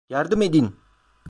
[0.09, 0.75] Yardım edin!